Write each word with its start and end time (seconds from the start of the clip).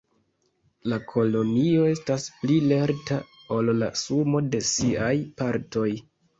La 0.93 0.97
kolonio 1.11 1.83
estas 1.91 2.25
pli 2.39 2.57
lerta 2.73 3.21
ol 3.59 3.71
la 3.85 3.93
sumo 4.07 4.45
de 4.51 4.65
siaj 4.73 5.15
partoj. 5.41 5.89